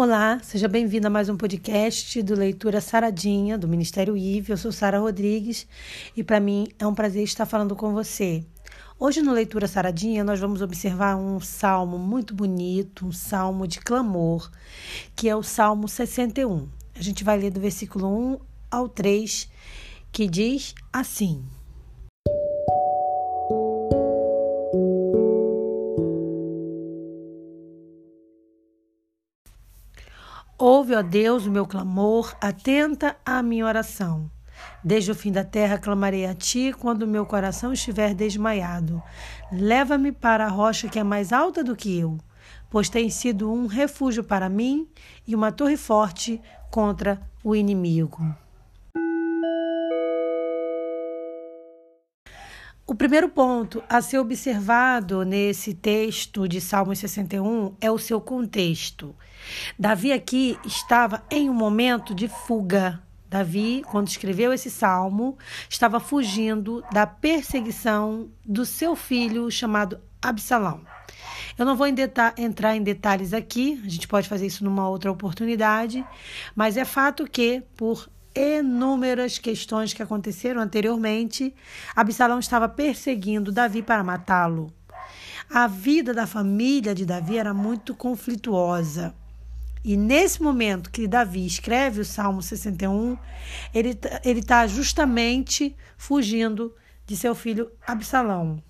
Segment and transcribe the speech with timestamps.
[0.00, 4.50] Olá, seja bem-vindo a mais um podcast do Leitura Saradinha, do Ministério IV.
[4.50, 5.66] Eu sou Sara Rodrigues
[6.16, 8.44] e para mim é um prazer estar falando com você.
[8.96, 14.48] Hoje no Leitura Saradinha nós vamos observar um salmo muito bonito, um salmo de clamor,
[15.16, 16.68] que é o Salmo 61.
[16.94, 18.38] A gente vai ler do versículo 1
[18.70, 19.50] ao 3,
[20.12, 21.44] que diz assim:
[30.88, 34.30] Ouve, ó Deus, o meu clamor, atenta à minha oração.
[34.82, 39.02] Desde o fim da terra clamarei a ti quando meu coração estiver desmaiado.
[39.52, 42.16] Leva-me para a rocha que é mais alta do que eu,
[42.70, 44.88] pois tem sido um refúgio para mim
[45.26, 48.34] e uma torre forte contra o inimigo.
[52.90, 59.14] O primeiro ponto a ser observado nesse texto de Salmos 61 é o seu contexto.
[59.78, 62.98] Davi aqui estava em um momento de fuga.
[63.28, 65.36] Davi, quando escreveu esse salmo,
[65.68, 70.80] estava fugindo da perseguição do seu filho chamado Absalão.
[71.58, 76.02] Eu não vou entrar em detalhes aqui, a gente pode fazer isso numa outra oportunidade,
[76.56, 78.08] mas é fato que, por
[78.38, 81.54] inúmeras questões que aconteceram anteriormente,
[81.94, 84.72] Absalão estava perseguindo Davi para matá-lo.
[85.50, 89.14] A vida da família de Davi era muito conflituosa.
[89.84, 93.16] E nesse momento que Davi escreve o Salmo 61,
[93.72, 96.74] ele ele está justamente fugindo
[97.06, 98.62] de seu filho Absalão.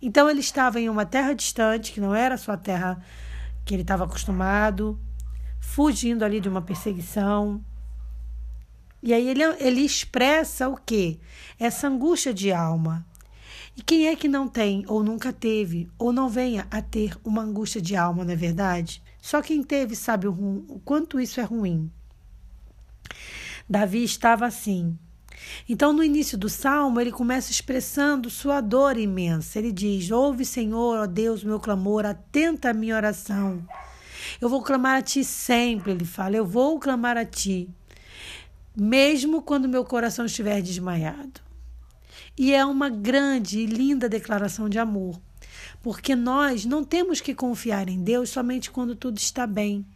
[0.00, 3.02] Então ele estava em uma terra distante, que não era a sua terra
[3.64, 4.98] que ele estava acostumado,
[5.60, 7.62] fugindo ali de uma perseguição.
[9.02, 11.18] E aí ele, ele expressa o quê?
[11.58, 13.06] Essa angústia de alma.
[13.76, 17.42] E quem é que não tem, ou nunca teve, ou não venha a ter uma
[17.42, 19.02] angústia de alma, não é verdade?
[19.20, 20.32] Só quem teve sabe o,
[20.68, 21.90] o quanto isso é ruim.
[23.68, 24.96] Davi estava assim.
[25.68, 29.58] Então, no início do salmo, ele começa expressando sua dor imensa.
[29.58, 33.62] Ele diz: Ouve, Senhor, ó Deus, meu clamor, atenta a minha oração.
[34.40, 36.36] Eu vou clamar a ti sempre, ele fala.
[36.36, 37.68] Eu vou clamar a ti
[38.76, 41.40] mesmo quando meu coração estiver desmaiado.
[42.36, 45.18] E é uma grande e linda declaração de amor,
[45.82, 49.86] porque nós não temos que confiar em Deus somente quando tudo está bem.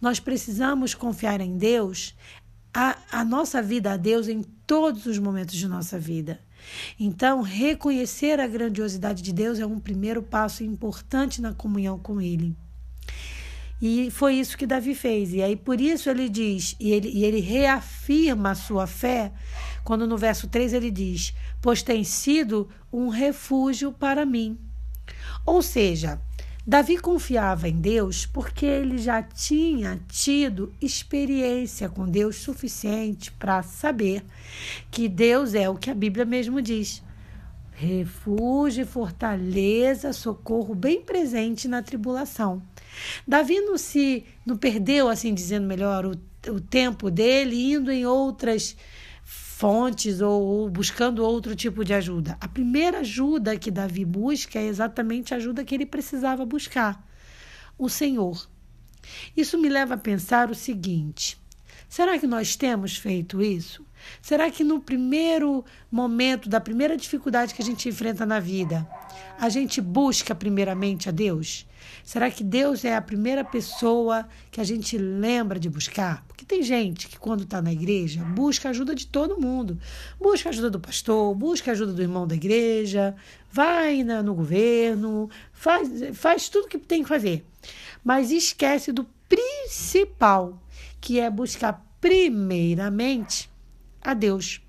[0.00, 2.14] Nós precisamos confiar em Deus,
[2.72, 6.40] a, a nossa vida a Deus em todos os momentos de nossa vida.
[6.98, 12.56] Então, reconhecer a grandiosidade de Deus é um primeiro passo importante na comunhão com Ele.
[13.80, 15.32] E foi isso que Davi fez.
[15.32, 19.32] E aí por isso ele diz, e ele, e ele reafirma a sua fé,
[19.84, 24.58] quando no verso 3 ele diz: Pois tem sido um refúgio para mim.
[25.46, 26.20] Ou seja,
[26.66, 34.22] Davi confiava em Deus porque ele já tinha tido experiência com Deus suficiente para saber
[34.90, 37.02] que Deus é o que a Bíblia mesmo diz.
[37.72, 42.60] Refúgio, fortaleza, socorro bem presente na tribulação.
[43.26, 46.12] Davi não se não perdeu, assim dizendo melhor, o,
[46.50, 48.76] o tempo dele indo em outras
[49.24, 52.36] fontes ou, ou, buscando outro tipo de ajuda.
[52.40, 57.04] A primeira ajuda que Davi busca é exatamente a ajuda que ele precisava buscar:
[57.76, 58.48] o Senhor.
[59.36, 61.36] Isso me leva a pensar o seguinte:
[61.88, 63.84] será que nós temos feito isso?
[64.20, 68.88] Será que no primeiro momento, da primeira dificuldade que a gente enfrenta na vida,
[69.38, 71.66] a gente busca primeiramente a Deus?
[72.02, 76.24] Será que Deus é a primeira pessoa que a gente lembra de buscar?
[76.26, 79.78] Porque tem gente que, quando está na igreja, busca a ajuda de todo mundo.
[80.18, 83.14] Busca ajuda do pastor, busca ajuda do irmão da igreja,
[83.52, 87.44] vai na, no governo, faz, faz tudo que tem que fazer.
[88.02, 90.60] Mas esquece do principal,
[91.00, 93.50] que é buscar primeiramente
[94.08, 94.62] a Deus.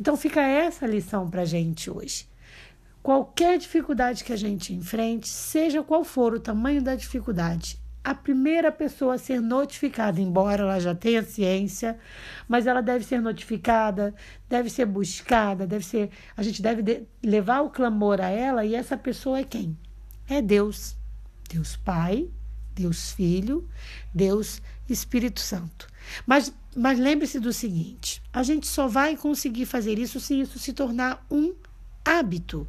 [0.00, 2.26] Então fica essa lição para a gente hoje.
[3.02, 8.72] Qualquer dificuldade que a gente enfrente, seja qual for o tamanho da dificuldade, a primeira
[8.72, 11.98] pessoa a ser notificada, embora ela já tenha ciência,
[12.48, 14.14] mas ela deve ser notificada,
[14.48, 18.74] deve ser buscada, deve ser, a gente deve de, levar o clamor a ela e
[18.74, 19.76] essa pessoa é quem?
[20.26, 20.96] É Deus.
[21.46, 22.30] Deus Pai,
[22.74, 23.68] Deus Filho,
[24.14, 25.91] Deus Espírito Santo.
[26.26, 30.72] Mas, mas lembre-se do seguinte: a gente só vai conseguir fazer isso se isso se
[30.72, 31.54] tornar um
[32.04, 32.68] hábito.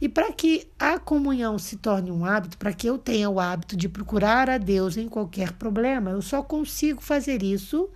[0.00, 3.76] E para que a comunhão se torne um hábito, para que eu tenha o hábito
[3.76, 7.88] de procurar a Deus em qualquer problema, eu só consigo fazer isso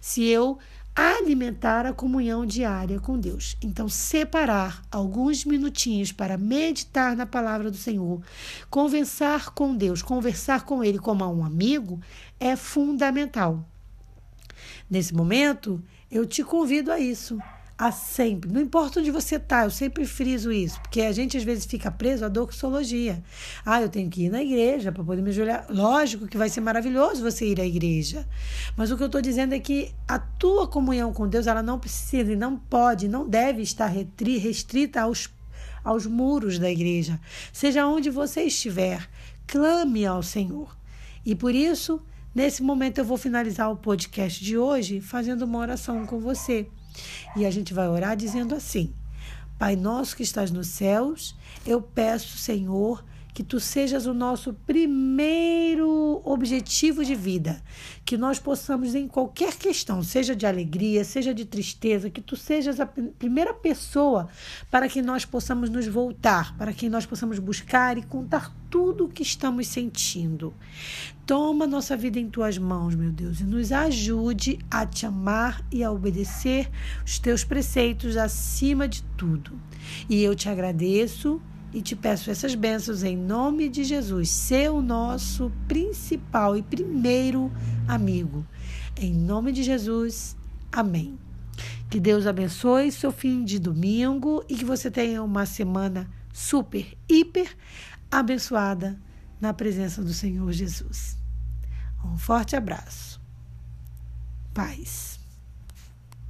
[0.00, 0.58] se eu
[0.94, 3.56] alimentar a comunhão diária com Deus.
[3.62, 8.20] Então, separar alguns minutinhos para meditar na palavra do Senhor,
[8.68, 12.00] conversar com Deus, conversar com Ele como a um amigo,
[12.38, 13.66] é fundamental.
[14.88, 17.38] Nesse momento, eu te convido a isso
[17.80, 18.52] a sempre.
[18.52, 21.90] Não importa onde você está, eu sempre friso isso, porque a gente às vezes fica
[21.90, 23.22] preso à doxologia.
[23.64, 25.64] Ah, eu tenho que ir na igreja para poder me ajoelhar.
[25.70, 28.28] Lógico que vai ser maravilhoso você ir à igreja,
[28.76, 31.78] mas o que eu estou dizendo é que a tua comunhão com Deus ela não
[31.78, 35.30] precisa e não pode, não deve estar restrita aos,
[35.82, 37.18] aos muros da igreja.
[37.50, 39.08] Seja onde você estiver,
[39.46, 40.76] clame ao Senhor.
[41.24, 42.02] E por isso,
[42.34, 46.68] nesse momento, eu vou finalizar o podcast de hoje fazendo uma oração com você.
[47.36, 48.92] E a gente vai orar dizendo assim:
[49.58, 51.36] Pai nosso que estás nos céus,
[51.66, 53.04] eu peço, Senhor,
[53.40, 57.62] que tu sejas o nosso primeiro objetivo de vida,
[58.04, 62.78] que nós possamos em qualquer questão, seja de alegria, seja de tristeza, que tu sejas
[62.80, 64.28] a primeira pessoa
[64.70, 69.08] para que nós possamos nos voltar, para que nós possamos buscar e contar tudo o
[69.08, 70.52] que estamos sentindo.
[71.24, 75.82] Toma nossa vida em tuas mãos, meu Deus, e nos ajude a te amar e
[75.82, 76.68] a obedecer
[77.06, 79.58] os teus preceitos acima de tudo.
[80.10, 81.40] E eu te agradeço
[81.72, 87.50] e te peço essas bênçãos em nome de Jesus, ser o nosso principal e primeiro
[87.86, 88.46] amigo.
[88.96, 90.36] Em nome de Jesus,
[90.72, 91.18] amém.
[91.88, 97.56] Que Deus abençoe seu fim de domingo e que você tenha uma semana super, hiper
[98.10, 98.98] abençoada
[99.40, 101.18] na presença do Senhor Jesus.
[102.04, 103.20] Um forte abraço.
[104.54, 105.19] Paz.